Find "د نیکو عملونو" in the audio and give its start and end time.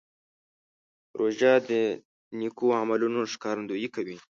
1.69-3.21